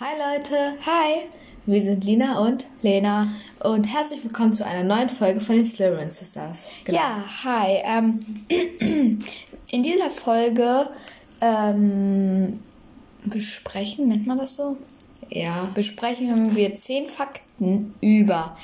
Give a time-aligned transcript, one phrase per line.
[0.00, 1.26] Hi Leute, Hi,
[1.66, 3.28] wir sind Lina und Lena.
[3.62, 6.68] und herzlich willkommen zu einer neuen Folge von den Slytherin Sisters.
[6.84, 6.96] Genau.
[6.96, 7.82] Ja, hi.
[7.84, 8.18] Ähm,
[9.70, 10.88] in dieser Folge
[11.42, 12.60] ähm,
[13.26, 14.78] besprechen, nennt man das so?
[15.28, 15.68] Ja.
[15.74, 18.56] Besprechen wir zehn Fakten über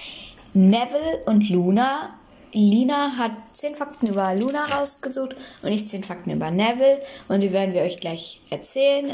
[0.54, 2.14] Neville und Luna.
[2.54, 7.52] Lina hat zehn Fakten über Luna rausgesucht und ich zehn Fakten über Neville und die
[7.52, 9.12] werden wir euch gleich erzählen.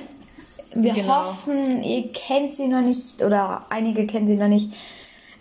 [0.74, 1.16] Wir Genau.
[1.26, 4.70] hoffen, ihr kennt sie noch nicht oder einige kennen sie noch nicht.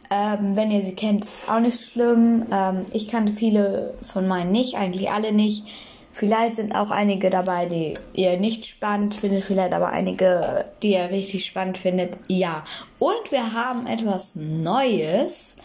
[0.10, 2.46] Ähm, wenn ihr sie kennt, ist auch nicht schlimm.
[2.52, 5.66] Ähm, ich kannte viele von meinen nicht, eigentlich alle nicht.
[6.14, 11.10] Vielleicht sind auch einige dabei, die ihr nicht spannend findet, vielleicht aber einige, die ihr
[11.10, 12.20] richtig spannend findet.
[12.28, 12.66] Ja.
[13.00, 15.56] Und wir haben etwas Neues.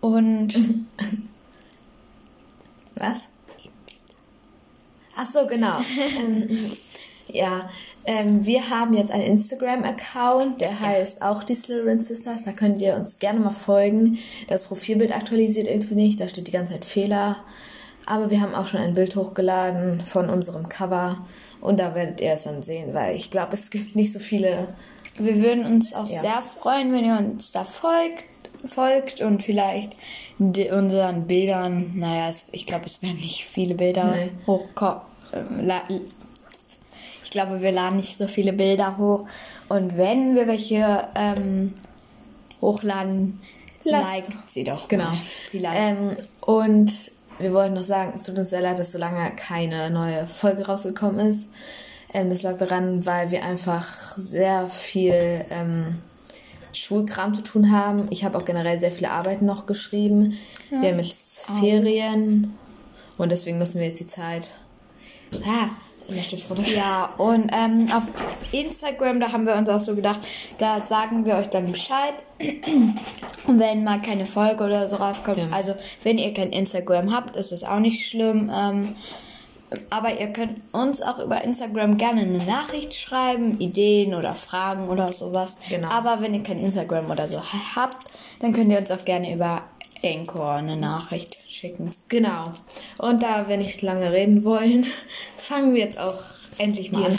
[0.00, 0.54] Und
[2.98, 3.24] Was?
[5.16, 5.76] Ach so, genau.
[6.18, 6.48] ähm,
[7.28, 7.68] ja,
[8.06, 12.44] ähm, wir haben jetzt einen Instagram-Account, der heißt auch die Slytherin Sisters.
[12.44, 14.18] Da könnt ihr uns gerne mal folgen.
[14.48, 17.36] Das Profilbild aktualisiert irgendwie nicht, da steht die ganze Zeit Fehler.
[18.06, 21.18] Aber wir haben auch schon ein Bild hochgeladen von unserem Cover.
[21.60, 24.68] Und da werdet ihr es dann sehen, weil ich glaube, es gibt nicht so viele.
[25.18, 26.20] wir würden uns auch Ja.
[26.20, 28.24] sehr freuen, wenn ihr uns da folgt,
[28.66, 29.92] folgt und vielleicht
[30.38, 34.30] unseren Bildern, naja, es, ich glaube, es werden nicht viele Bilder Nee.
[34.46, 35.00] hochkommen.
[37.36, 39.26] Ich glaube, wir laden nicht so viele Bilder hoch.
[39.68, 41.74] Und wenn wir welche ähm,
[42.62, 43.42] hochladen,
[43.84, 44.88] Lasst- liked sie doch.
[44.88, 45.12] Genau.
[45.52, 46.90] Ähm, und
[47.38, 50.64] wir wollten noch sagen, es tut uns sehr leid, dass so lange keine neue Folge
[50.64, 51.48] rausgekommen ist.
[52.14, 53.84] Ähm, das lag daran, weil wir einfach
[54.16, 55.98] sehr viel ähm,
[56.72, 58.06] Schulkram zu tun haben.
[58.08, 60.34] Ich habe auch generell sehr viele Arbeiten noch geschrieben.
[60.70, 62.56] wir haben jetzt Ferien
[63.18, 64.58] und deswegen nutzen wir jetzt die Zeit.
[65.44, 65.68] Ah,
[66.14, 66.70] der Stift runter.
[66.70, 68.04] Ja, und ähm, auf
[68.52, 70.20] Instagram, da haben wir uns auch so gedacht,
[70.58, 72.14] da sagen wir euch dann Bescheid,
[73.46, 75.38] wenn mal keine Folge oder so rauskommt.
[75.38, 75.46] Ja.
[75.52, 78.50] Also, wenn ihr kein Instagram habt, ist es auch nicht schlimm.
[78.54, 78.94] Ähm,
[79.90, 85.12] aber ihr könnt uns auch über Instagram gerne eine Nachricht schreiben, Ideen oder Fragen oder
[85.12, 85.58] sowas.
[85.68, 85.88] Genau.
[85.88, 87.42] Aber wenn ihr kein Instagram oder so
[87.74, 88.06] habt,
[88.40, 89.64] dann könnt ihr uns auch gerne über
[90.04, 91.90] Anchor eine Nachricht schicken.
[92.08, 92.44] Genau.
[92.98, 94.86] Und da wir nicht lange reden wollen,
[95.38, 96.18] fangen wir jetzt auch
[96.58, 97.18] endlich mal an.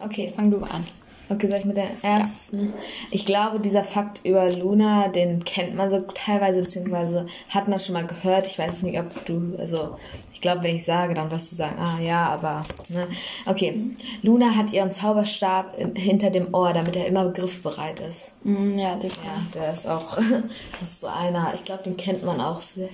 [0.00, 0.84] Okay, fang du an.
[1.30, 2.72] Okay, soll ich mit der ersten?
[3.10, 7.92] Ich glaube, dieser Fakt über Luna, den kennt man so teilweise, beziehungsweise hat man schon
[7.94, 8.46] mal gehört.
[8.46, 9.98] Ich weiß nicht, ob du, also,
[10.32, 13.06] ich glaube, wenn ich sage, dann wirst du sagen, ah ja, aber, ne.
[13.44, 13.78] Okay,
[14.22, 18.34] Luna hat ihren Zauberstab im, hinter dem Ohr, damit er immer griffbereit ist.
[18.44, 20.16] Mm, Ja, das Ja, der ist auch,
[20.80, 22.88] das ist so einer, ich glaube, den kennt man auch sehr.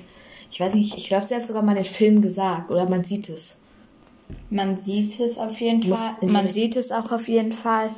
[0.51, 3.29] Ich weiß nicht, ich glaube, sie hat sogar mal den Film gesagt, oder man sieht
[3.29, 3.57] es.
[4.51, 6.17] Man sieht es auf jeden Fall.
[6.23, 7.91] Man sieht es auch auf jeden Fall.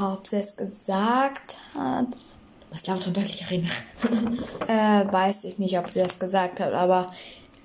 [0.00, 2.06] Ob sie es gesagt hat,
[2.70, 3.70] Was laut und deutlich reden.
[4.66, 7.12] äh, weiß ich nicht, ob sie das gesagt hat, aber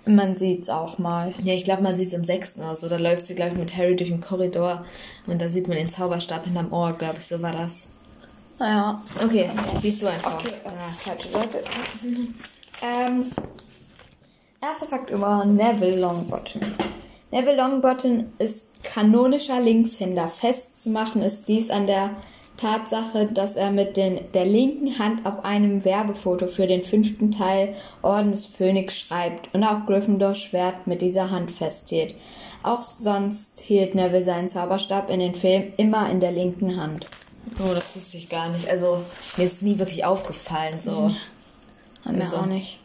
[0.06, 1.34] man sieht es auch mal.
[1.44, 2.90] Ja, ich glaube, man sieht es im sechsten oder so.
[2.90, 4.86] Da läuft sie, glaube ich, mit Harry durch den Korridor
[5.28, 7.88] und da sieht man den Zauberstab hinterm Ohr, glaube ich, so war das.
[8.60, 9.02] Ja.
[9.24, 9.50] Okay,
[9.82, 10.36] liest du einfach.
[10.36, 11.64] Okay, äh, falsche Seite.
[12.82, 13.26] Ähm,
[14.62, 16.62] erster Fakt über Neville Longbottom.
[17.32, 20.28] Neville Longbottom ist kanonischer Linkshänder.
[20.28, 22.16] Festzumachen ist dies an der
[22.58, 27.76] Tatsache, dass er mit den, der linken Hand auf einem Werbefoto für den fünften Teil
[28.02, 32.16] Orden des Phönix schreibt und auch Gryffindors Schwert mit dieser Hand festhielt.
[32.64, 37.06] Auch sonst hielt Neville seinen Zauberstab in den Film immer in der linken Hand.
[37.60, 38.70] Oh, das wusste ich gar nicht.
[38.70, 39.02] Also,
[39.38, 41.12] mir ist nie wirklich aufgefallen, so.
[42.04, 42.38] Hat mir Also.
[42.38, 42.80] auch nicht.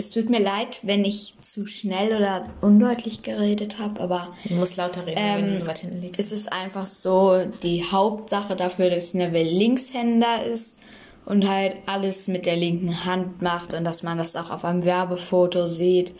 [0.00, 4.78] Es tut mir leid, wenn ich zu schnell oder undeutlich geredet habe, aber Du musst
[4.78, 6.18] lauter reden, wenn ähm, du so weit hinten liegst.
[6.18, 10.78] es ist einfach so die Hauptsache dafür, dass Neville Linkshänder ist
[11.26, 14.84] und halt alles mit der linken Hand macht und dass man das auch auf einem
[14.86, 16.12] Werbefoto sieht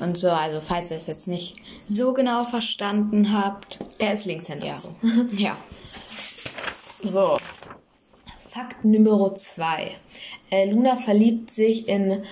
[0.00, 0.30] und so.
[0.30, 1.54] Also falls ihr es jetzt nicht
[1.88, 3.78] so genau verstanden habt.
[3.98, 4.74] Er ist Linkshänder, Ja.
[4.74, 4.88] so.
[5.36, 5.56] ja.
[7.04, 7.36] So.
[8.50, 9.92] Fakt Nummer zwei.
[10.50, 12.22] Äh, Luna verliebt sich in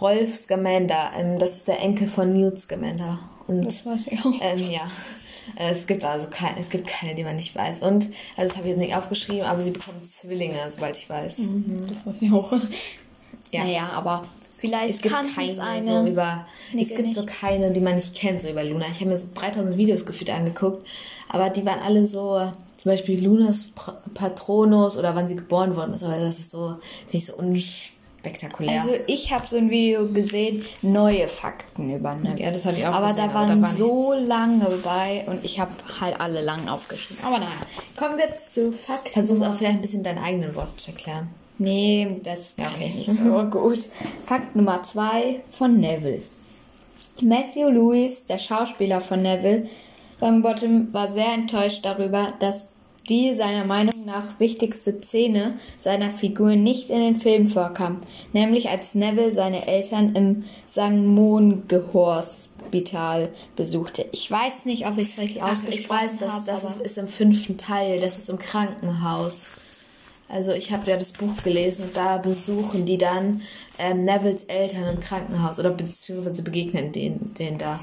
[0.00, 1.10] Rolf Scamander.
[1.18, 3.18] Ähm, das ist der Enkel von Newt Scamander.
[3.46, 4.32] Und Das weiß ich auch.
[4.40, 4.80] Ähm, ja.
[5.58, 7.80] Äh, Es gibt also keine, es gibt keine, die man nicht weiß.
[7.82, 11.36] Und, also das habe ich jetzt nicht aufgeschrieben, aber sie bekommen Zwillinge, soweit ich weiß.
[11.36, 12.52] Das weiß ich auch.
[13.52, 13.62] Ja.
[13.64, 14.24] Naja, aber
[14.58, 15.84] vielleicht Es gibt kann keine es eine.
[15.84, 16.46] so über.
[16.76, 17.26] Es gibt so nicht.
[17.40, 18.84] keine, die man nicht kennt, so über Luna.
[18.92, 20.86] Ich habe mir so 3000 Videos gefühlt angeguckt,
[21.28, 22.40] aber die waren alle so,
[22.76, 23.66] zum Beispiel Lunas
[24.14, 26.02] Patronus oder wann sie geboren worden ist.
[26.02, 26.76] Aber das ist so,
[27.08, 27.36] finde ich so
[28.26, 28.80] spektakulär.
[28.80, 32.44] Also ich habe so ein Video gesehen, neue Fakten über Neville.
[32.44, 35.24] Ja, das habe ich auch aber gesehen, da aber waren da war so lange bei
[35.26, 35.70] und ich habe
[36.00, 37.24] halt alle lang aufgeschrieben.
[37.24, 37.50] Aber naja,
[37.96, 39.12] kommen wir zu Fakten.
[39.12, 41.28] Versuch auch vielleicht ein bisschen deinen eigenen Wort zu erklären.
[41.58, 42.94] Nee, das Ja, okay.
[43.00, 43.88] ich nicht so gut.
[44.24, 46.22] Fakt Nummer zwei von Neville.
[47.22, 49.68] Matthew Lewis, der Schauspieler von Neville
[50.20, 52.75] Longbottom, war sehr enttäuscht darüber, dass
[53.08, 57.98] die seiner Meinung nach wichtigste Szene seiner Figur nicht in den Film vorkam,
[58.32, 64.06] nämlich als Neville seine Eltern im Sangmon-Hospital besuchte.
[64.12, 66.76] Ich weiß nicht, ob ich es richtig Ach, ausgesprochen ich weiß, das, habe, das aber-
[66.76, 69.44] ist, ist im fünften Teil, das ist im Krankenhaus.
[70.28, 73.40] Also ich habe ja das Buch gelesen und da besuchen die dann
[73.78, 77.80] ähm, Nevilles Eltern im Krankenhaus oder beziehungsweise begegnen denen, denen da.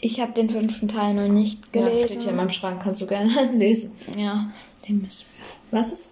[0.00, 2.08] Ich habe den fünften Teil noch nicht Ja, gelesen.
[2.08, 3.92] steht hier in meinem Schrank, kannst du gerne anlesen.
[4.16, 4.50] Ja,
[4.88, 5.24] den müssen
[5.70, 5.78] wir.
[5.78, 6.08] Was ist?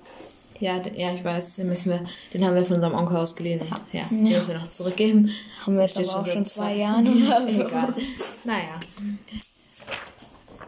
[0.60, 2.02] Ja, ja, ich weiß, den müssen wir,
[2.34, 3.66] den haben wir von unserem Onkel aus gelesen.
[3.92, 4.38] Ja, den Ja.
[4.38, 5.30] müssen wir noch zurückgeben.
[5.64, 7.62] Haben wir jetzt auch schon zwei zwei- Jahren oder so.
[7.64, 7.94] Egal.
[8.44, 8.80] Naja.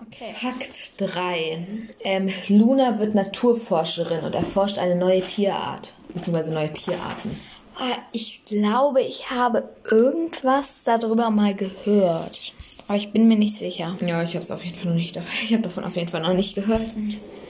[0.07, 0.35] Okay.
[0.35, 1.67] Fakt 3.
[2.05, 7.31] Ähm, Luna wird Naturforscherin und erforscht eine neue Tierart, beziehungsweise neue Tierarten.
[7.77, 12.53] Ah, Ich glaube, ich habe irgendwas darüber mal gehört.
[12.91, 13.97] Aber ich bin mir nicht sicher.
[14.05, 15.17] Ja, ich habe es auf jeden Fall noch nicht.
[15.45, 16.83] Ich habe davon auf jeden Fall noch nicht gehört.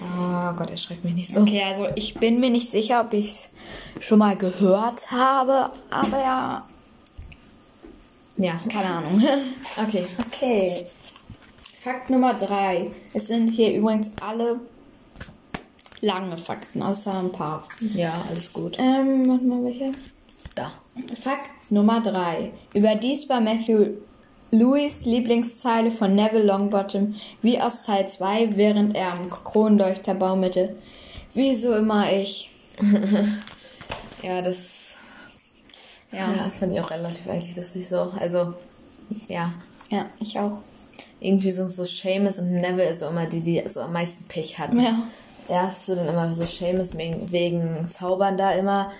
[0.03, 1.41] Ah Gott, erschreckt mich nicht so.
[1.41, 3.49] Okay, also ich bin mir nicht sicher, ob ich es
[4.01, 6.65] schon mal gehört habe, aber ja,
[8.37, 8.53] Ja.
[8.71, 9.23] keine Ahnung.
[9.83, 10.05] Okay.
[10.27, 10.85] Okay.
[11.83, 12.91] Fakt Nummer drei.
[13.15, 14.61] Es sind hier übrigens alle
[16.03, 17.67] lange Fakten, außer ein paar.
[17.95, 18.77] Ja, alles gut.
[18.79, 19.93] Ähm, warte mal, welche?
[20.55, 20.71] Da.
[21.19, 22.53] Fakt Nummer 3.
[22.75, 23.87] Überdies war Matthew
[24.51, 30.77] Louis Lieblingszeile von Neville Longbottom wie aus Teil 2, während er am Kronleuchter baumelte.
[31.35, 32.51] Wieso immer ich?
[34.23, 34.97] Ja, das.
[36.13, 36.33] Ja.
[36.33, 38.13] Ja, das fand ich auch relativ eigentlich lustig so.
[38.19, 38.55] Also,
[39.29, 39.53] ja.
[39.91, 40.59] Ja, ich auch.
[41.21, 44.81] Irgendwie sind so Seamus und Neville so immer die, die so am meisten Pech hatten.
[44.81, 44.99] Ja.
[45.49, 48.93] Erst so dann immer so Seamus wegen, wegen Zaubern da immer.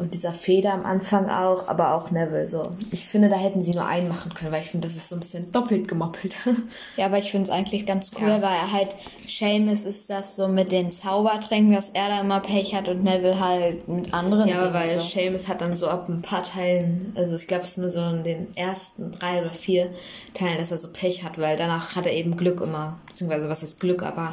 [0.00, 2.72] Und dieser Feder am Anfang auch, aber auch Neville so.
[2.90, 5.16] Ich finde, da hätten sie nur einen machen können, weil ich finde, das ist so
[5.16, 6.36] ein bisschen doppelt gemoppelt.
[6.96, 8.42] Ja, aber ich finde es eigentlich ganz cool, Ja.
[8.42, 8.88] weil er halt,
[9.26, 13.38] Seamus ist das so mit den Zaubertränken, dass er da immer Pech hat und Neville
[13.38, 14.48] halt mit anderen.
[14.48, 15.06] Ja, aber weil so.
[15.06, 18.00] Seamus hat dann so ab ein paar Teilen, also ich glaube es ist nur so
[18.00, 19.90] in den ersten drei oder vier
[20.34, 23.62] Teilen, dass er so Pech hat, weil danach hat er eben Glück immer, beziehungsweise was
[23.62, 24.32] ist Glück, aber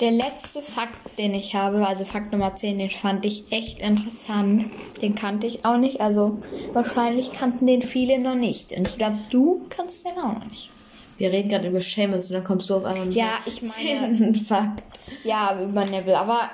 [0.00, 4.64] Der letzte Fakt, den ich habe, also Fakt Nummer 10, den fand ich echt interessant.
[5.00, 6.00] Den kannte ich auch nicht.
[6.00, 6.38] Also
[6.72, 8.72] wahrscheinlich kannten den viele noch nicht.
[8.76, 10.70] Und ich glaube, du kannst den auch noch nicht.
[11.16, 14.34] wir reden gerade über Seamus und dann kommst du auf einmal mit Ja, ich meine-
[14.48, 14.82] Fakt.
[15.22, 16.50] Ja, über Neville, aber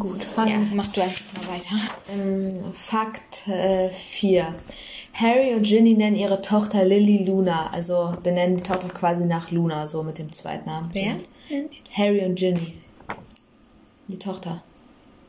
[0.00, 0.56] gut, fang, Ja.
[0.74, 1.76] mach du einfach mal weiter.
[2.12, 3.44] Ähm, Fakt
[3.94, 4.52] 4.
[5.14, 9.86] Harry und Ginny nennen ihre Tochter Lily Luna, also benennen die Tochter quasi nach Luna,
[9.86, 10.90] so mit dem Zweitnamen.
[10.92, 11.00] So.
[11.92, 12.74] Harry und Ginny.
[14.08, 14.62] Die Tochter.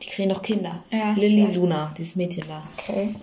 [0.02, 0.82] Die kriegen doch Kinder.
[0.90, 1.56] Ja, Lily weiß.
[1.56, 2.62] Luna, dieses Mädchen da.
[2.78, 3.14] Okay.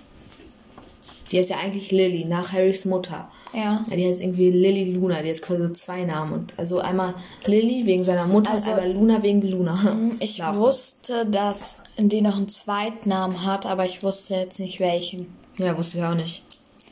[1.32, 3.30] Die heißt ja eigentlich Lily, nach Harrys Mutter.
[3.54, 3.84] Ja.
[3.92, 6.34] Die heißt irgendwie Lily Luna, die hat quasi so zwei Namen.
[6.34, 7.16] Und also einmal
[7.46, 9.98] Lily wegen seiner Mutter, Also- einmal Luna wegen Luna.
[10.20, 15.28] Ich Schlaf- wusste, dass die noch einen Zweitnamen hat, aber ich wusste jetzt nicht welchen.
[15.58, 16.44] Ja, wusste ich auch nicht.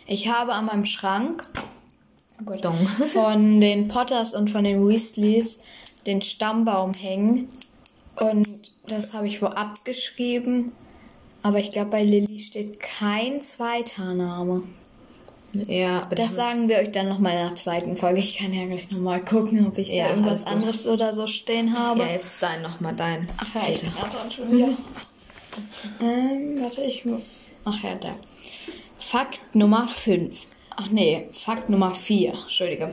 [0.07, 1.43] Ich habe an meinem Schrank
[2.61, 2.77] Dong.
[3.13, 5.59] von den Potters und von den Weasleys
[6.05, 7.49] den Stammbaum hängen.
[8.19, 8.47] Und
[8.87, 10.71] das habe ich wo abgeschrieben.
[11.41, 14.63] Aber ich glaube, bei Lilly steht kein zweiter Name.
[15.53, 18.19] Ja, Das sagen wir euch dann nochmal in der zweiten Folge.
[18.19, 21.77] Ich kann ja gleich nochmal gucken, ob ich Ja, da irgendwas anderes oder so stehen
[21.77, 21.99] habe.
[21.99, 23.27] Ja, jetzt dein nochmal dein.
[23.37, 24.69] Ach ja, ich bin dran schon wieder.
[26.01, 27.41] Ähm, warte, ich muss.
[27.65, 28.15] Ach ja, da.
[28.97, 30.47] Fakt Nummer 5.
[30.75, 32.33] Ach nee, Fakt Nummer 4.
[32.33, 32.91] Entschuldige.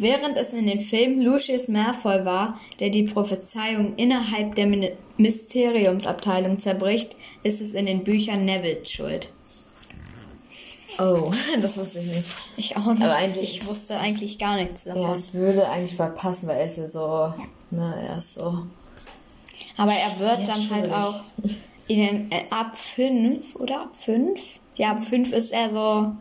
[0.00, 4.66] Während es in den Filmen Lucius Malfoy war, der die Prophezeiung innerhalb der
[5.18, 9.30] Mysteriumsabteilung zerbricht, ist es in den Büchern Neville schuld.
[10.98, 11.30] Oh,
[11.62, 12.28] das wusste ich nicht.
[12.56, 13.02] Ich auch nicht.
[13.02, 15.02] Aber eigentlich- ich wusste eigentlich gar nichts davon.
[15.02, 17.34] Ja, es würde eigentlich voll passen, weil er ist ja so,
[17.70, 18.62] ne, er ist so.
[19.76, 21.20] Aber er wird Ja, dann halt auch
[21.88, 24.60] in den, äh, ab 5 oder ab 5?
[24.76, 26.12] Ja, ab 5 ist er so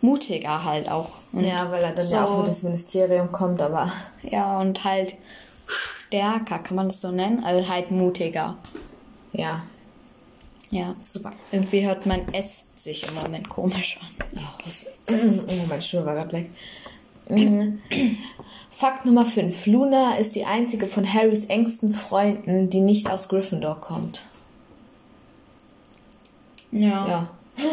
[0.00, 1.08] mutiger halt auch.
[1.32, 3.90] Und Ja, weil er dann ja so- auch mit ins Ministerium kommt, aber
[4.22, 5.16] Ja, und halt
[6.08, 7.42] stärker, kann man das so nennen?
[7.44, 8.56] Also halt mutiger.
[9.32, 9.62] ja.
[10.70, 11.32] Ja, super.
[11.50, 14.40] Irgendwie hört mein S sich im Moment komisch an.
[15.10, 16.50] Oh, meine Stimme war gerade weg.
[17.30, 17.80] Mhm.
[18.70, 19.64] Fakt Nummer 5.
[19.64, 24.20] Luna ist die einzige von Harrys engsten Freunden, die nicht aus Gryffindor kommt.
[26.70, 27.08] Ja.
[27.08, 27.28] Ja.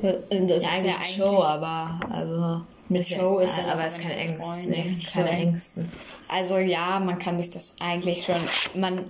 [0.00, 2.62] Das ist ja, eigentlich eine Show, aber also.
[2.88, 4.36] Eine Show ist ja, ja aber es ist mit keine.
[4.36, 5.30] Freunden Nee, keine.
[5.30, 5.90] Ängsten.
[6.28, 8.36] Also ja, man kann sich das eigentlich schon,
[8.74, 9.04] man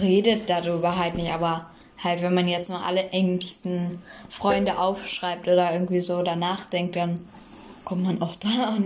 [0.00, 1.66] redet darüber halt nicht, aber
[2.02, 7.20] halt, wenn man jetzt noch alle engsten Freunde aufschreibt oder irgendwie so danach denkt, dann
[7.84, 8.78] kommt man auch da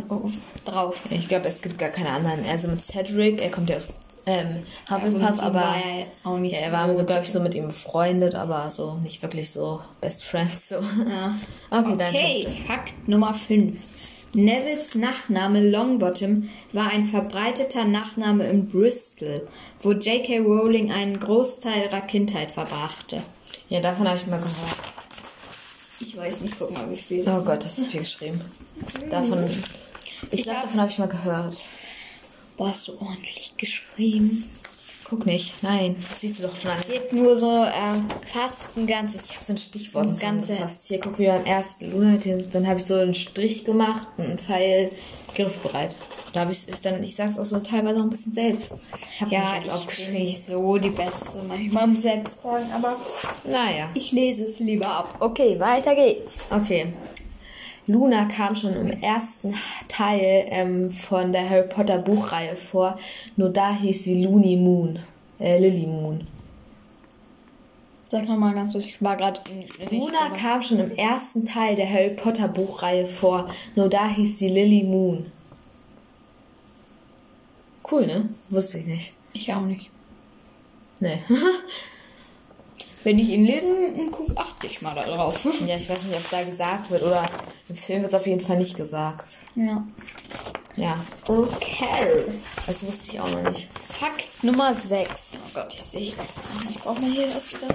[0.64, 1.00] drauf.
[1.11, 2.45] Ich glaube, es gibt gar keine anderen.
[2.47, 3.88] Also mit Cedric, er kommt ja aus
[4.28, 7.32] ähm, Hufflepuff, ihm aber war er jetzt auch nicht ja, er war so glaube ich,
[7.32, 10.68] so mit ihm befreundet, aber so nicht wirklich so Best Friends.
[10.68, 10.76] So.
[10.76, 11.35] Ja.
[11.70, 12.66] Okay, dann Okay, fünftes.
[12.66, 13.78] Fakt Nummer 5.
[14.35, 19.47] Nevilles Nachname Longbottom war ein verbreiteter Nachname in Bristol,
[19.80, 20.40] wo J.K.
[20.40, 23.23] Rowling einen Großteil ihrer Kindheit verbrachte.
[23.68, 24.78] Ja, davon habe ich mal gehört.
[26.00, 27.28] Ich weiß nicht, guck mal, wie viel.
[27.28, 28.40] Oh Gott, das ist viel geschrieben.
[29.11, 29.44] Davon,
[30.30, 31.56] ich Ich glaube, davon habe ich mal gehört.
[32.59, 34.45] Boah, hast du ordentlich geschrieben.
[35.05, 36.83] Guck nicht, nein, das siehst du doch schon an.
[36.83, 37.71] Steht nur so äh,
[38.27, 39.25] fast ein ganzes.
[39.31, 40.87] Ich habe so ein Stichwort Ein ganze- fast.
[40.88, 42.19] Hier, guck, wie beim ersten Luna,
[42.53, 44.91] dann habe ich so einen Strich gemacht, einen Pfeil,
[45.35, 45.97] griffbereit.
[46.35, 48.75] Da habe ich, ich dann, ich sag's auch so teilweise auch ein bisschen selbst.
[49.19, 52.95] Hab Ja, mich jetzt ich bin nicht so die Beste manchmal im Selbstsagen, aber
[53.45, 53.88] Naja.
[53.95, 55.17] ich lese es lieber ab.
[55.21, 56.49] Okay, weiter geht's.
[56.50, 56.93] Okay.
[57.88, 59.54] Luna kam schon im ersten
[59.88, 62.99] Teil ähm, von der Harry Potter Buchreihe vor.
[63.37, 64.99] Nur da hieß sie Looney Moon.
[65.40, 66.23] Äh, Lily Moon.
[68.09, 69.40] Sag nochmal ganz kurz, ich war gerade
[69.90, 73.49] Luna kam schon im ersten Teil der Harry Potter Buchreihe vor.
[73.75, 75.26] Nur da hieß sie Lily Moon.
[77.90, 78.28] Cool, ne?
[78.50, 79.14] Wusste ich nicht.
[79.33, 79.90] Ich auch nicht.
[81.00, 81.18] Nee.
[83.05, 85.45] Wenn ich ihn lesen gucke, achte ich mal darauf.
[85.67, 87.25] ja, ich weiß nicht, ob da gesagt wird oder
[87.69, 89.38] im Film wird es auf jeden Fall nicht gesagt.
[89.55, 89.87] Ja.
[90.76, 92.25] Ja, Okay.
[92.67, 93.69] das wusste ich auch noch nicht.
[93.88, 95.33] Fakt Nummer 6.
[95.35, 96.00] Oh Gott, ich sehe.
[96.02, 97.75] Ich brauche mal hier das wieder.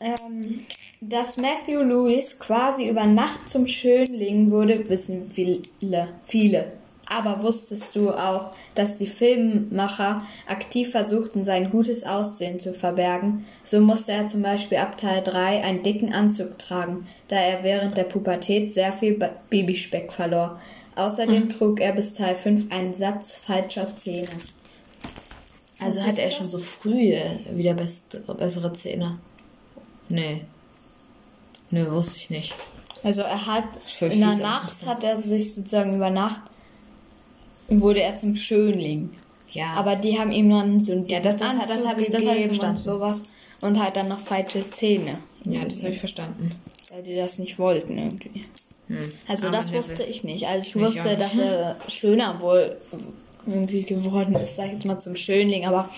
[0.00, 0.64] Ähm,
[1.00, 6.08] dass Matthew Lewis quasi über Nacht zum Schönling wurde, wissen viele.
[6.24, 6.72] viele.
[7.16, 13.44] Aber wusstest du auch, dass die Filmemacher aktiv versuchten, sein gutes Aussehen zu verbergen?
[13.62, 17.96] So musste er zum Beispiel ab Teil 3 einen dicken Anzug tragen, da er während
[17.96, 20.60] der Pubertät sehr viel Ba- Babyspeck verlor.
[20.96, 24.28] Außerdem trug er bis Teil 5 einen Satz falscher Zähne.
[25.80, 26.36] Also hatte du er das?
[26.36, 29.18] schon so früh äh, wieder best, bessere Zähne?
[30.08, 30.44] Nee.
[31.70, 32.54] Nee, wusste ich nicht.
[33.02, 33.64] Also er hat
[34.00, 36.40] in der Nacht hat er sich sozusagen über Nacht
[37.68, 39.10] wurde er zum Schönling.
[39.50, 39.66] Ja.
[39.76, 42.26] Aber die haben ihm dann so einen Ja, das- das- Anzug das hab ich- das
[42.26, 42.76] hab ich verstanden.
[42.76, 43.22] und sowas
[43.60, 45.18] und halt dann noch falsche Zähne.
[45.44, 46.52] ja, das habe ich verstanden.
[46.92, 48.44] Weil die das nicht wollten irgendwie.
[49.28, 50.46] Also Armer das wusste ich nicht.
[50.46, 52.76] Also ich Ich wusste, dass er schöner wohl
[53.46, 55.88] irgendwie geworden ist, sag ich jetzt mal zum Schönling, aber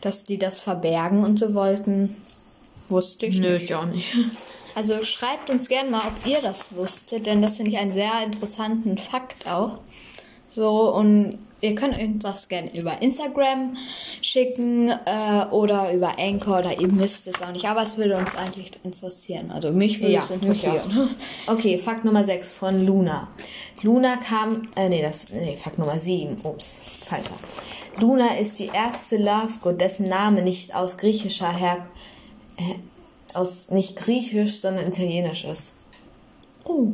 [0.00, 2.16] dass die das verbergen und so wollten,
[2.88, 3.64] wusste ich Nö, nicht.
[3.64, 4.14] ich auch nicht.
[4.74, 8.12] Also schreibt uns gerne mal, ob ihr das wusstet, denn das finde ich einen sehr
[8.22, 9.78] interessanten Fakt auch.
[10.56, 13.76] So, und ihr könnt uns das gerne über Instagram
[14.22, 18.34] schicken äh, oder über Anchor oder ihr müsst es auch nicht, aber es würde uns
[18.36, 19.50] eigentlich interessieren.
[19.50, 21.10] Also mich würde es interessieren.
[21.46, 23.28] Okay, Fakt Nummer 6 von Luna.
[23.82, 27.36] Luna kam, äh, nee, das, nee, Fakt Nummer 7, ups, falscher.
[28.00, 31.86] Luna ist die erste Love God, dessen Name nicht aus griechischer Her,
[32.56, 35.74] äh, aus nicht griechisch, sondern italienisch ist.
[36.64, 36.92] Oh,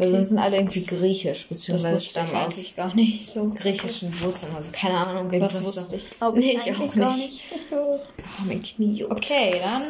[0.00, 3.50] Also sind alle irgendwie griechisch, beziehungsweise stammen aus gar nicht so.
[3.50, 5.30] griechischen Wurzeln, also keine Ahnung.
[5.30, 7.42] Irgendwas wusste ich, glaub ich, nee, ich auch nicht.
[7.72, 9.12] Oh, mein Knie juckt.
[9.12, 9.82] Okay, dann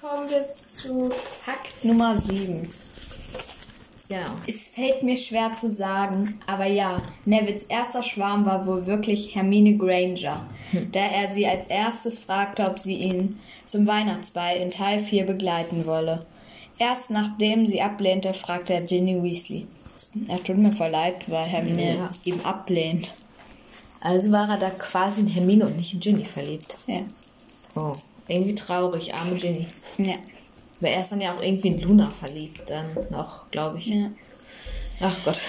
[0.00, 2.68] kommen wir zu Fakt Nummer 7.
[4.08, 4.36] Genau.
[4.46, 9.76] Es fällt mir schwer zu sagen, aber ja, Nevils erster Schwarm war wohl wirklich Hermine
[9.76, 10.46] Granger,
[10.92, 15.86] da er sie als erstes fragte, ob sie ihn zum Weihnachtsball in Teil 4 begleiten
[15.86, 16.26] wolle.
[16.78, 19.66] Erst nachdem sie ablehnte, fragte er Ginny Weasley.
[20.28, 22.10] Er tut mir voll leid, weil Hermine Ja.
[22.24, 23.12] ihm ablehnt.
[24.00, 26.76] Also war er da quasi in Hermine und nicht in Ginny verliebt.
[26.86, 27.00] Ja.
[27.76, 27.92] Oh.
[28.26, 29.66] Irgendwie traurig, arme Ginny.
[29.98, 30.14] Ja.
[30.80, 33.86] Aber er ist dann ja auch irgendwie in Luna verliebt, dann noch, glaube ich.
[33.86, 34.10] ja.
[35.00, 35.40] Ach Gott.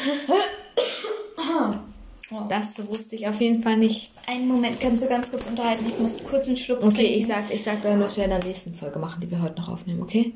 [2.50, 4.12] Das wusste ich auf jeden Fall nicht.
[4.28, 5.86] Einen Moment, kannst du ganz kurz unterhalten?
[5.88, 7.14] Ich muss kurz einen Schluck Okay, trinken.
[7.20, 9.60] ich sag, ich sag dann, dass wir in der nächsten Folge machen, die wir heute
[9.62, 10.34] noch aufnehmen, okay?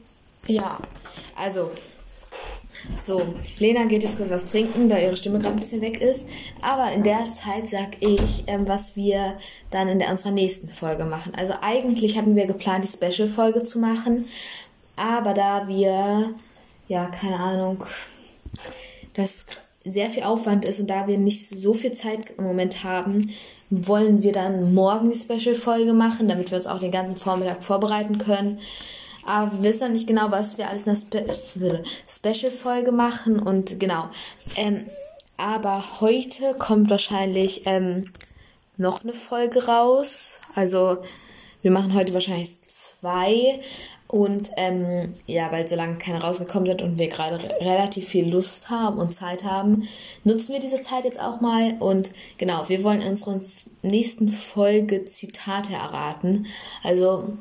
[0.47, 0.79] Ja.
[1.35, 1.71] Also,
[2.97, 3.21] so,
[3.59, 6.27] Lena geht jetzt kurz was trinken, da ihre Stimme gerade ein bisschen weg ist.
[6.61, 9.37] Aber in der Zeit sag ich, ähm, was wir
[9.69, 11.33] dann in der, unserer nächsten Folge machen.
[11.35, 14.23] Also eigentlich hatten wir geplant, die Special-Folge zu machen.
[14.95, 16.33] Aber da wir,
[16.87, 17.83] ja, keine Ahnung,
[19.13, 19.45] das
[19.85, 23.29] sehr viel Aufwand ist und da wir nicht so viel Zeit im Moment haben,
[23.69, 28.17] wollen wir dann morgen die Special-Folge machen, damit wir uns auch den ganzen Vormittag vorbereiten
[28.17, 28.59] können.
[29.25, 30.95] Aber wir wissen noch nicht genau, was wir alles in
[31.27, 33.39] der Spe Special-Folge machen.
[33.39, 34.09] Und genau.
[34.55, 34.85] Ähm,
[35.37, 38.03] aber heute kommt wahrscheinlich ähm,
[38.77, 40.39] noch eine Folge raus.
[40.55, 40.97] Also
[41.61, 43.59] wir machen heute wahrscheinlich zwei.
[44.11, 48.71] Und ähm, ja, weil solange keine rausgekommen sind und wir gerade re relativ viel Lust
[48.71, 49.87] haben und Zeit haben,
[50.23, 51.75] nutzen wir diese Zeit jetzt auch mal.
[51.79, 52.09] Und
[52.39, 53.39] genau, wir wollen in unserer
[53.83, 56.47] nächsten Folge Zitate erraten.
[56.83, 57.37] Also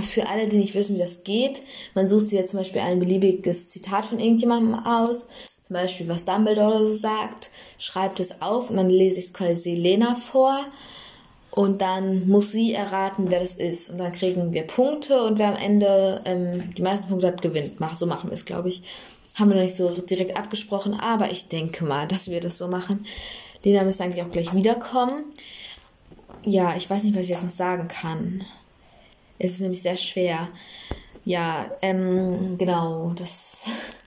[0.00, 1.62] für alle, die nicht wissen, wie das geht,
[1.94, 5.26] man sucht sich jetzt zum Beispiel ein beliebiges Zitat von irgendjemandem aus,
[5.66, 9.74] zum Beispiel was Dumbledore so sagt, schreibt es auf und dann lese ich es quasi
[9.74, 10.58] Lena vor
[11.50, 13.90] und dann muss sie erraten, wer das ist.
[13.90, 17.74] Und dann kriegen wir Punkte und wer am Ende ähm, die meisten Punkte hat, gewinnt.
[17.96, 18.82] so machen wir es, glaube ich.
[19.34, 22.68] Haben wir noch nicht so direkt abgesprochen, aber ich denke mal, dass wir das so
[22.68, 23.04] machen.
[23.62, 25.24] Lena müsste eigentlich auch gleich wiederkommen.
[26.44, 28.44] Ja, ich weiß nicht, was ich jetzt noch sagen kann.
[29.38, 30.48] Es ist nämlich sehr schwer.
[31.24, 33.62] Ja, ähm, genau, das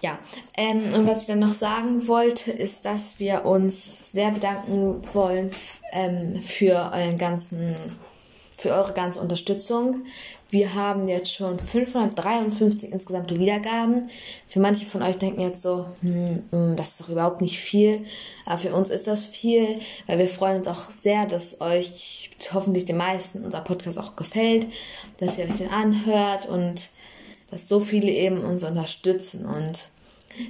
[0.00, 0.18] ja,
[0.56, 5.50] ähm, und was ich dann noch sagen wollte, ist, dass wir uns sehr bedanken wollen
[5.92, 7.74] ähm, für euren ganzen,
[8.56, 10.06] für eure ganze Unterstützung.
[10.48, 14.08] Wir haben jetzt schon 553 insgesamte Wiedergaben.
[14.48, 18.04] Für manche von euch denken jetzt so, hm, hm, das ist doch überhaupt nicht viel.
[18.44, 22.84] Aber für uns ist das viel, weil wir freuen uns auch sehr, dass euch hoffentlich
[22.84, 24.66] den meisten unser Podcast auch gefällt,
[25.18, 26.88] dass ihr euch den anhört und
[27.50, 29.44] dass so viele eben uns unterstützen.
[29.44, 29.88] Und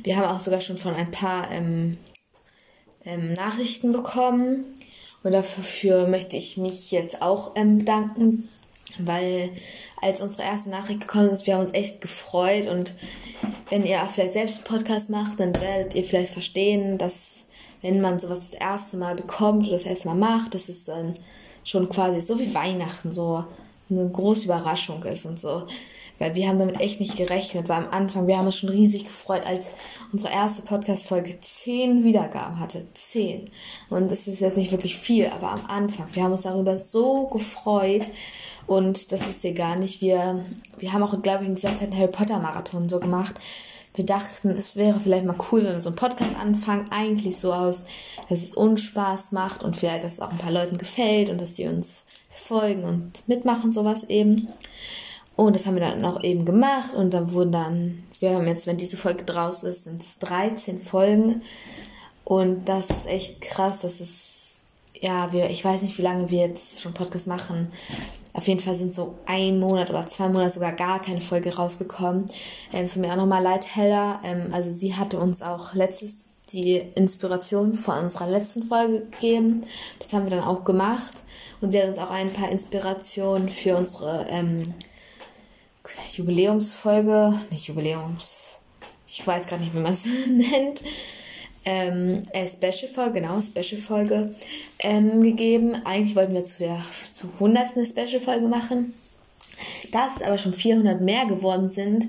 [0.05, 1.97] wir haben auch sogar schon von ein paar ähm,
[3.05, 4.65] ähm, Nachrichten bekommen.
[5.27, 8.49] Und dafür möchte ich mich jetzt auch ähm, bedanken,
[9.01, 9.51] weil
[10.01, 12.69] als unsere erste Nachricht gekommen ist, wir haben uns echt gefreut.
[12.69, 12.95] Und
[13.69, 17.47] wenn ihr vielleicht selbst einen Podcast macht, dann werdet ihr vielleicht verstehen, dass
[17.83, 21.15] wenn man sowas das erste Mal bekommt oder das erste Mal macht, dass es dann
[21.65, 23.45] schon quasi so wie Weihnachten so
[23.91, 25.65] eine große Überraschung ist und so.
[26.19, 29.05] Weil wir haben damit echt nicht gerechnet, weil am Anfang, wir haben uns schon riesig
[29.05, 29.71] gefreut, als
[30.13, 32.87] unsere erste Podcast-Folge zehn Wiedergaben hatte.
[32.95, 33.51] Zehn.
[33.91, 37.27] Und es ist jetzt nicht wirklich viel, aber am Anfang, wir haben uns darüber so
[37.27, 38.07] gefreut.
[38.67, 40.01] Und das wisst ihr gar nicht.
[40.01, 40.41] Wir,
[40.79, 43.35] wir haben auch, glaube ich, in dieser Zeit einen Harry Potter Marathon so gemacht.
[43.95, 46.85] Wir dachten, es wäre vielleicht mal cool, wenn wir so einen Podcast anfangen.
[46.91, 47.85] Eigentlich so aus,
[48.29, 51.41] dass es uns Spaß macht und vielleicht, dass es auch ein paar Leuten gefällt und
[51.41, 54.49] dass sie uns folgen und mitmachen, sowas eben.
[55.37, 58.67] Und das haben wir dann auch eben gemacht und dann wurden dann, wir haben jetzt,
[58.67, 61.43] wenn diese Folge draußen ist, sind es 13 Folgen.
[62.25, 63.81] Und das ist echt krass.
[63.81, 64.53] Das ist,
[64.99, 67.71] ja, wir, ich weiß nicht, wie lange wir jetzt schon Podcast machen.
[68.33, 72.27] Auf jeden Fall sind so ein Monat oder zwei Monate sogar gar keine Folge rausgekommen.
[72.73, 74.21] Ähm, es tut mir auch nochmal leid, Hella.
[74.25, 79.63] Ähm, also sie hatte uns auch letztes die Inspiration von unserer letzten Folge gegeben.
[79.99, 81.13] Das haben wir dann auch gemacht.
[81.61, 84.63] Und sie hat uns auch ein paar Inspirationen für unsere ähm,
[86.13, 88.59] Jubiläumsfolge, nicht Jubiläums,
[89.07, 90.83] ich weiß gar nicht, wie man es nennt,
[91.65, 94.35] ähm, äh, Special-Folge, genau, Special-Folge
[94.81, 95.75] ähm, gegeben.
[95.85, 96.79] Eigentlich wollten wir zu der
[97.15, 97.77] zu 100.
[97.77, 98.95] eine Special-Folge machen.
[99.91, 102.09] Da es aber schon 400 mehr geworden sind,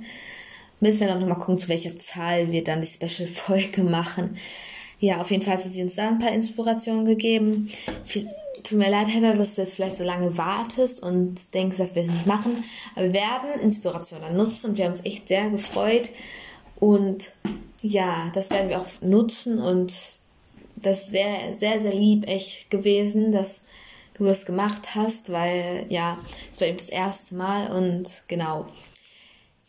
[0.79, 4.37] müssen wir dann nochmal gucken, zu welcher Zahl wir dann die Special-Folge machen.
[4.99, 7.69] Ja, auf jeden Fall hat sie uns da ein paar Inspirationen gegeben.
[8.63, 12.03] Tut mir leid, Hedda, dass du jetzt vielleicht so lange wartest und denkst, dass wir
[12.03, 12.63] es nicht machen.
[12.95, 16.09] Aber wir werden Inspiration dann nutzen und wir haben uns echt sehr gefreut.
[16.79, 17.31] Und
[17.81, 19.93] ja, das werden wir auch nutzen und
[20.75, 23.61] das ist sehr, sehr, sehr lieb echt gewesen, dass
[24.15, 26.17] du das gemacht hast, weil ja,
[26.51, 28.65] es war eben das erste Mal und genau.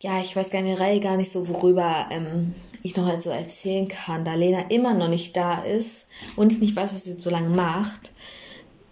[0.01, 4.35] Ja, ich weiß generell gar nicht so, worüber ähm, ich noch so erzählen kann, da
[4.35, 8.11] Lena immer noch nicht da ist und ich nicht weiß, was sie so lange macht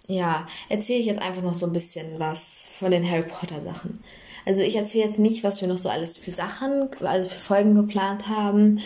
[0.08, 4.02] ja, erzähle ich jetzt einfach noch so ein bisschen was von den Harry Potter Sachen.
[4.46, 7.74] Also ich erzähle jetzt nicht, was wir noch so alles für Sachen, also für Folgen
[7.74, 8.80] geplant haben,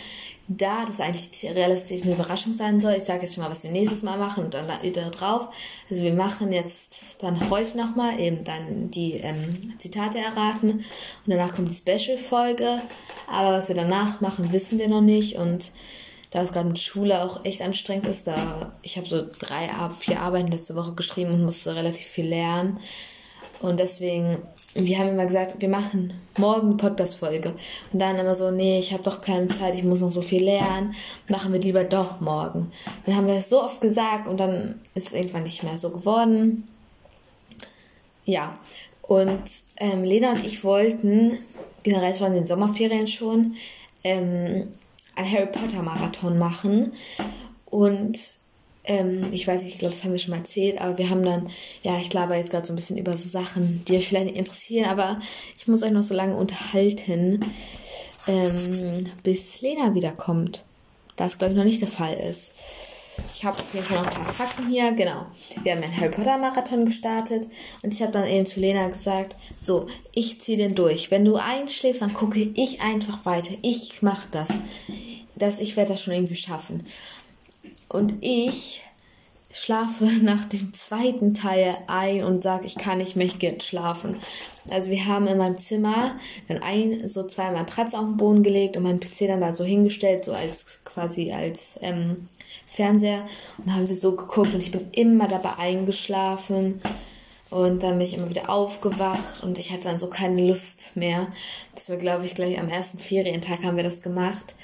[0.49, 2.95] da das eigentlich realistisch eine Überraschung sein soll.
[2.95, 5.55] Ich sage jetzt schon mal, was wir nächstes Mal machen und dann da drauf.
[5.89, 10.85] Also wir machen jetzt dann heute nochmal eben dann die ähm, Zitate erraten und
[11.27, 12.81] danach kommt die Special-Folge.
[13.31, 15.71] Aber was wir danach machen, wissen wir noch nicht und
[16.33, 19.69] da es gerade mit Schule auch echt anstrengend ist, da ich habe so drei,
[20.01, 22.79] vier Arbeiten letzte Woche geschrieben und musste relativ viel lernen.
[23.61, 24.39] Und deswegen,
[24.75, 27.55] wir haben immer gesagt, wir machen morgen eine Podcast-Folge.
[27.93, 30.43] Und dann immer so, nee, ich habe doch keine Zeit, ich muss noch so viel
[30.43, 30.95] lernen.
[31.29, 32.73] Machen wir lieber doch morgen.
[33.07, 35.91] Dann haben wir das so oft gesagt und dann ist es irgendwann nicht mehr so
[35.91, 36.67] geworden.
[38.25, 38.53] Ja,
[39.03, 39.43] und
[39.79, 41.39] ähm, Lena und ich wollten,
[41.83, 43.55] generell, es waren in den Sommerferien schon,
[44.03, 44.69] ähm,
[45.17, 46.93] ein Harry Potter Marathon machen.
[47.67, 48.19] Und
[48.85, 51.23] Ähm, ich weiß nicht, ich glaube, das haben wir schon mal erzählt, aber wir haben
[51.25, 51.49] dann,
[51.85, 54.39] ja, ich glaube jetzt gerade so ein bisschen über so Sachen, die euch vielleicht nicht
[54.39, 55.21] interessieren, aber
[55.57, 57.45] ich muss euch noch so lange unterhalten,
[58.27, 60.65] ähm, bis Lena wiederkommt.
[61.15, 62.55] Das, glaube ich, noch nicht der Fall ist.
[63.35, 64.93] Ich habe auf jeden Fall noch ein paar Fakten hier.
[64.93, 65.27] Genau.
[65.63, 67.47] Wir haben einen Harry Potter Marathon gestartet
[67.83, 71.11] und ich habe dann eben zu Lena gesagt, so, ich ziehe den durch.
[71.11, 73.53] Wenn du einschläfst, dann gucke ich einfach weiter.
[73.63, 74.49] Ich mache das.
[75.35, 75.59] das.
[75.59, 76.85] Ich werde das schon irgendwie schaffen.
[77.89, 78.85] Und ich
[79.53, 83.29] schlafe nach dem zweiten Teil ein und sage, ich kann nicht mehr
[83.61, 84.17] schlafen.
[84.71, 86.17] Also wir haben in meinem Zimmer
[86.49, 89.65] dann ein, so zwei Matratzen auf den Boden gelegt und meinen PC dann da so
[89.65, 92.27] hingestellt, so als quasi als ähm,
[92.67, 93.25] Fernseher.
[93.59, 96.81] Und haben wir so geguckt und ich bin immer dabei eingeschlafen.
[97.51, 101.27] Und dann bin ich immer wieder aufgewacht und ich hatte dann so keine Lust mehr.
[101.75, 104.55] Das war, glaube ich, gleich am ersten Ferientag haben wir das gemacht.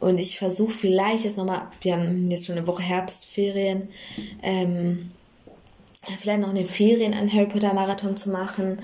[0.00, 3.88] Und ich versuche vielleicht jetzt nochmal, wir haben jetzt schon eine Woche Herbstferien,
[4.42, 5.12] ähm,
[6.18, 8.78] vielleicht noch in den Ferien einen Harry Potter Marathon zu machen.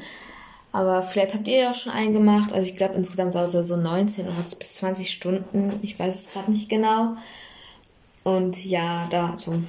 [0.72, 2.52] Aber vielleicht habt ihr ja auch schon einen gemacht.
[2.52, 5.72] Also ich glaube insgesamt dauert es so 19 oder bis 20 Stunden.
[5.82, 7.16] Ich weiß es gerade nicht genau.
[8.24, 9.62] Und ja, da so.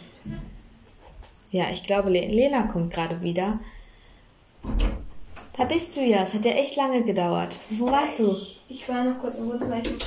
[1.52, 3.60] Ja, ich glaube, Lena kommt gerade wieder.
[5.58, 6.24] Da bist du ja.
[6.24, 7.58] Es hat ja echt lange gedauert.
[7.70, 8.36] Wo warst du?
[8.70, 9.78] Ich war noch kurz im Wohnzimmer.
[9.84, 10.02] Ich muss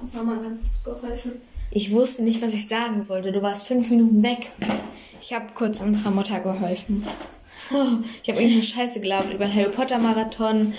[0.00, 1.32] hab Mama ganz geholfen.
[1.70, 3.32] Ich wusste nicht, was ich sagen sollte.
[3.32, 4.50] Du warst fünf Minuten weg.
[5.20, 7.04] Ich habe kurz unserer Mutter geholfen.
[8.22, 10.72] Ich habe irgendeine Scheiße gelabert über den Harry Potter Marathon,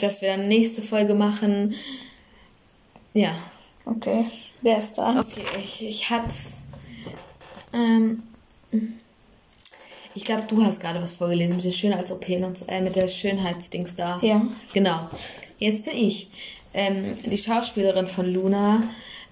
[0.00, 1.74] dass wir dann nächste Folge machen.
[3.12, 3.32] Ja.
[3.84, 4.26] Okay.
[4.62, 5.20] Wer ist da?
[5.20, 6.34] Okay, ich, ich hatte.
[7.72, 8.22] Ähm,
[10.14, 13.94] ich glaube, du hast gerade was vorgelesen mit der Schönheits-OP und äh, mit der Schönheitsdings
[13.94, 14.18] da.
[14.22, 14.40] Ja.
[14.72, 14.98] Genau.
[15.58, 16.30] Jetzt bin ich.
[16.72, 18.82] Ähm, die Schauspielerin von Luna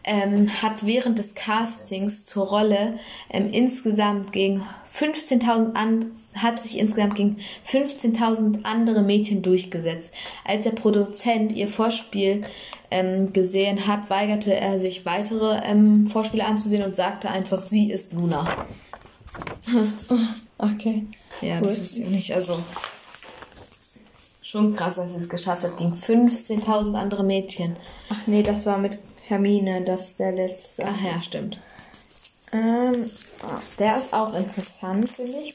[0.04, 2.98] ähm, hat während des Castings zur Rolle
[3.30, 4.62] ähm, insgesamt gegen
[4.94, 10.12] 15.000 an hat sich insgesamt gegen 15.000 andere Mädchen durchgesetzt.
[10.44, 12.44] Als der Produzent ihr Vorspiel
[12.90, 18.12] ähm, gesehen hat, weigerte er sich weitere ähm, Vorspiele anzusehen und sagte einfach, sie ist
[18.12, 18.66] Luna.
[20.58, 21.06] okay.
[21.40, 21.68] Ja, cool.
[21.68, 22.34] das wusste ich nicht.
[22.34, 22.58] Also
[24.42, 27.76] schon krass, dass sie es geschafft hat gegen 15.000 andere Mädchen.
[28.10, 28.98] Ach nee, das war mit
[29.32, 30.84] Hermine, das ist der letzte.
[30.86, 31.58] Ach ja, stimmt.
[32.52, 33.10] Ähm,
[33.78, 35.54] der ist auch interessant, finde ich.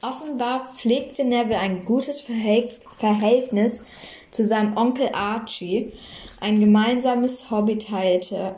[0.00, 3.84] Offenbar pflegte Neville ein gutes Verhältnis
[4.30, 5.92] zu seinem Onkel Archie.
[6.40, 8.54] Ein gemeinsames Hobby teilte.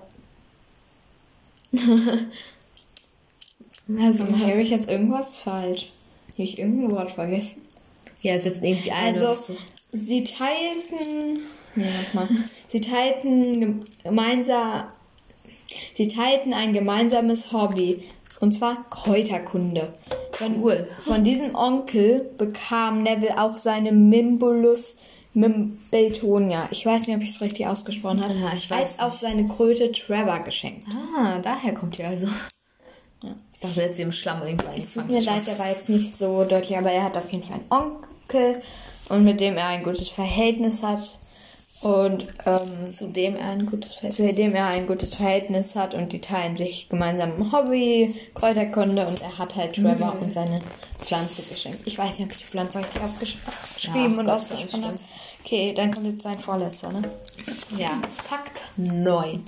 [3.98, 5.92] also, habe ich jetzt irgendwas falsch?
[6.32, 7.62] Habe ich irgendein Wort vergessen?
[8.20, 9.14] Ja, setzt irgendwie ein.
[9.14, 9.54] Also,
[9.92, 11.40] sie teilten.
[11.74, 12.28] Nee, nochmal.
[12.74, 14.88] Sie teilten gemeinsam
[15.94, 18.00] Sie teilten ein gemeinsames Hobby,
[18.40, 19.92] und zwar Kräuterkunde.
[20.32, 20.88] Von, cool.
[21.04, 24.96] von diesem Onkel bekam Neville auch seine Mimbulus
[25.34, 26.66] Mimbletonia.
[26.72, 28.34] Ich weiß nicht, ob ich es richtig ausgesprochen habe.
[28.34, 28.98] Ja, ich weiß.
[28.98, 30.84] Als auch seine Kröte Trevor geschenkt.
[31.16, 32.26] Ah, daher kommt die also.
[33.22, 33.36] Ja.
[33.52, 34.76] Ich dachte jetzt im Schlamm irgendwann.
[34.76, 37.44] Es tut mir leid, der war jetzt nicht so deutlich, aber er hat auf jeden
[37.44, 38.60] Fall einen Onkel
[39.10, 41.20] und mit dem er ein gutes Verhältnis hat.
[41.82, 45.92] Und ähm, zu dem er ein gutes Verhältnis zu dem er ein gutes Verhältnis hat
[45.92, 50.22] und die teilen sich gemeinsam ein Hobby, Kräuterkunde und er hat halt Trevor mhm.
[50.22, 50.60] und seine
[51.00, 51.80] Pflanze geschenkt.
[51.84, 54.98] Ich weiß nicht, ob ich die Pflanze richtig aufgeschrieben ja, und ausgesprochen habe.
[55.44, 57.02] Okay, dann kommt jetzt sein vorletzter, ne?
[57.76, 59.44] Ja, Fakt 9.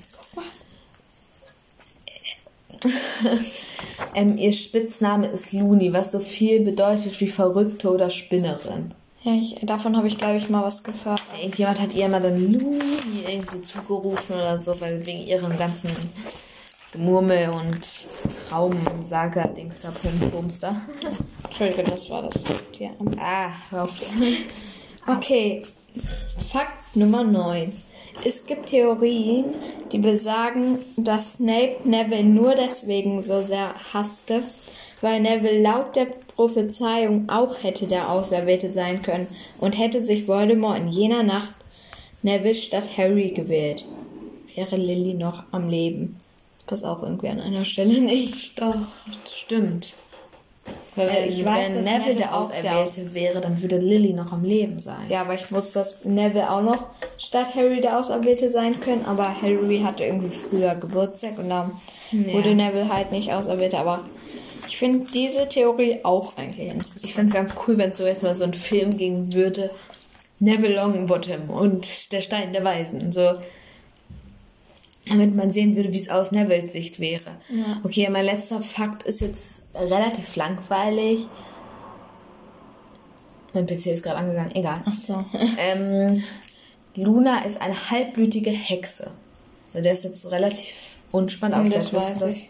[4.15, 8.93] ähm, ihr Spitzname ist Luni, was so viel bedeutet wie Verrückte oder Spinnerin.
[9.27, 11.21] Ja, ich, davon habe ich, glaube ich, mal was gehört.
[11.37, 12.79] Irgendjemand hat ihr mal dann Luni
[13.27, 15.91] irgendwie zugerufen oder so, weil wegen ihrem ganzen
[16.93, 17.81] Gemurmel und
[18.49, 19.93] Traumsaga-Dings da,
[20.31, 20.81] Bums da.
[21.43, 22.45] Entschuldigung, das war das.
[22.79, 22.91] Ja.
[23.19, 23.97] Ah, auf.
[25.09, 25.63] Okay,
[26.39, 27.73] Fakt Nummer 9.
[28.25, 29.45] Es gibt Theorien,
[29.91, 34.43] die besagen, dass Snape Neville nur deswegen so sehr hasste,
[35.01, 39.27] weil Neville laut der Prophezeiung auch hätte der Auserwählte sein können
[39.59, 41.57] und hätte sich Voldemort in jener Nacht
[42.23, 43.85] Neville statt Harry gewählt.
[44.55, 46.17] Wäre Lily noch am Leben.
[46.67, 48.61] Das auch irgendwie an einer Stelle nicht.
[48.61, 48.77] Doch,
[49.27, 49.95] stimmt.
[50.97, 54.45] Weil äh, ich weiß, wenn Neville, Neville der Auserwählte wäre, dann würde Lily noch am
[54.45, 55.07] Leben sein.
[55.09, 56.87] Ja, aber ich wusste, dass Neville auch noch
[57.19, 59.05] statt Harry der Auserwählte sein können.
[59.05, 61.73] Aber Harry hatte irgendwie früher Geburtstag und dann
[62.13, 62.33] ja.
[62.33, 63.75] wurde Neville halt nicht auserwählt.
[63.75, 64.01] Aber
[64.77, 67.03] ich finde diese Theorie auch eigentlich interessant.
[67.03, 69.71] Ich finde es ganz cool, wenn es so jetzt mal so einen Film geben würde.
[70.39, 73.11] Neville Longbottom und der Stein der Weisen.
[73.11, 73.37] So.
[75.09, 77.39] damit man sehen würde, wie es aus Nevils Sicht wäre.
[77.49, 77.81] Ja.
[77.85, 81.27] Okay, mein letzter Fakt ist jetzt relativ langweilig.
[83.55, 84.83] Mein PC ist gerade angegangen, egal.
[84.85, 85.25] Ach so.
[85.59, 86.23] Ähm,
[86.97, 89.11] Luna ist eine halbblütige Hexe.
[89.73, 92.43] Also der ist jetzt relativ unspannend, aber Hm, vielleicht das weiß das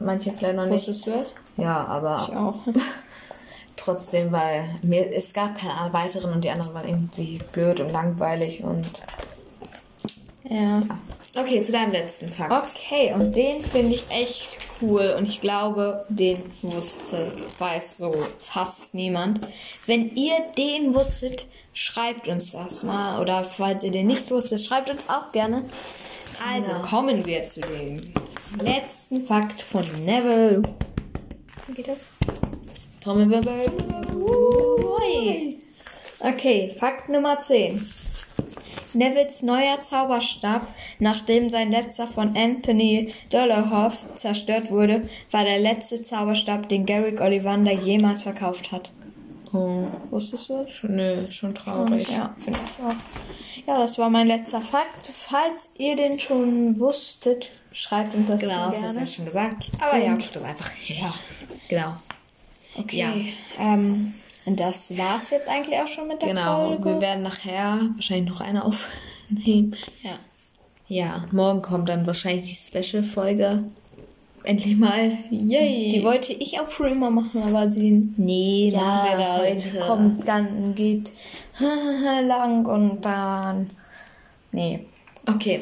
[0.00, 0.74] manche vielleicht noch nicht.
[0.74, 1.34] Wusstest du das?
[1.56, 2.60] Ja, aber Ich auch.
[3.76, 8.62] trotzdem, weil mir, es gab keine weiteren und die anderen waren irgendwie blöd und langweilig
[8.64, 8.86] und
[10.44, 10.82] Ja.
[11.36, 12.52] Okay, zu deinem letzten Fakt.
[12.52, 18.94] Okay, und den finde ich echt cool und ich glaube, den wusste, weiß so fast
[18.94, 19.40] niemand.
[19.86, 23.20] Wenn ihr den wusstet, schreibt uns das mal.
[23.20, 25.64] Oder falls ihr den nicht wusstet, schreibt uns auch gerne.
[26.52, 26.78] Also Ja.
[26.78, 28.00] kommen wir zu dem
[28.62, 30.62] letzten Fakt von Neville.
[31.66, 31.98] Wie geht das?
[33.02, 33.66] Trommelwirbel.
[34.14, 35.58] Ui.
[36.20, 37.84] Okay, Fakt Nummer 10.
[38.94, 40.68] Nevilles neuer Zauberstab,
[41.00, 47.72] nachdem sein letzter von Anthony Dolohov zerstört wurde, war der letzte Zauberstab, den Garrick Ollivander
[47.72, 48.92] jemals verkauft hat.
[49.56, 50.72] Oh, Wusstest du das?
[50.72, 52.08] schon, nö, schon traurig.
[52.10, 53.66] Ja, finde ich auch.
[53.66, 55.06] Ja, das war mein letzter Fakt.
[55.06, 58.88] Falls ihr den schon wusstet, schreibt uns das Genau, das gerne.
[58.88, 59.70] hast du ja schon gesagt.
[59.80, 60.70] Aber ja, Und- tut das einfach.
[60.86, 61.14] Ja.
[61.68, 61.94] Genau.
[62.76, 62.98] Okay.
[62.98, 63.12] Ja.
[63.60, 64.12] Ähm,
[64.44, 66.68] und das war's jetzt eigentlich auch schon mit der Genau.
[66.68, 66.84] Folge.
[66.94, 69.76] Wir werden nachher wahrscheinlich noch eine aufnehmen.
[70.02, 70.18] ja.
[70.86, 73.64] Ja, morgen kommt dann wahrscheinlich die Special-Folge.
[74.44, 75.10] Endlich mal.
[75.30, 75.90] Yay.
[75.90, 79.70] Die wollte ich auch schon immer machen, aber sie, nee, Ja, machen wir da heute.
[79.80, 81.10] Kommt, dann geht
[82.26, 83.70] lang und dann,
[84.52, 84.86] nee.
[85.26, 85.60] Okay.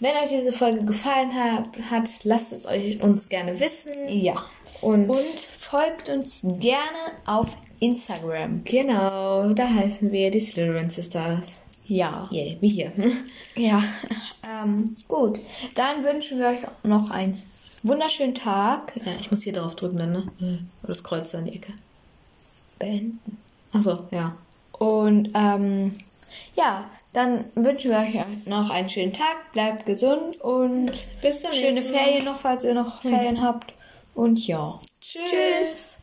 [0.00, 3.92] Wenn euch diese Folge gefallen hat, lasst es euch uns gerne wissen.
[4.08, 4.44] Ja.
[4.80, 6.80] Und, Und folgt uns gerne
[7.26, 8.64] auf Instagram.
[8.64, 11.46] genau, da heißen wir die Slytherin Sisters.
[11.86, 12.28] Ja.
[12.32, 12.92] Yeah, wie hier.
[13.56, 13.82] Ja.
[14.44, 15.38] Ähm, gut.
[15.76, 17.40] Dann wünschen wir euch noch einen
[17.82, 18.92] wunderschönen Tag.
[18.96, 20.32] Ja, ich muss hier drauf drücken dann, ne?
[20.82, 21.72] Oder das Kreuz da in die Ecke.
[22.78, 23.38] Beenden.
[23.72, 24.36] Achso, ja.
[24.72, 25.94] Und ähm,
[26.56, 29.52] ja, dann wünschen wir euch noch einen schönen Tag.
[29.52, 32.04] Bleibt gesund und Bis zum schöne nächsten Mal.
[32.04, 33.72] Ferien noch, falls ihr noch Ferien habt.
[34.14, 34.78] Und ja.
[35.00, 35.98] Tschüss.